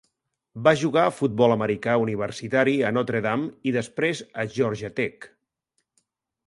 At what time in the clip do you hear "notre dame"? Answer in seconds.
2.99-3.53